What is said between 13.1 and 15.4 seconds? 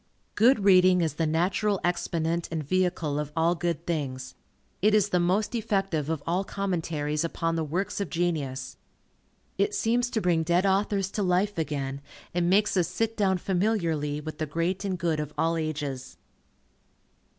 down familiarly with the great and good of